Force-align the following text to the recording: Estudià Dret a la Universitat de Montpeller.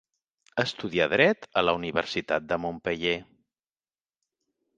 Estudià 0.61 1.05
Dret 1.11 1.45
a 1.61 1.63
la 1.67 1.75
Universitat 1.81 2.49
de 2.55 2.59
Montpeller. 2.65 3.15